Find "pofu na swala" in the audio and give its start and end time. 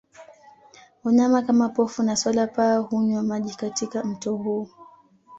1.69-2.47